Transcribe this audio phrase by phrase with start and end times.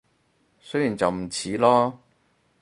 [0.59, 1.93] 雖然就唔似囉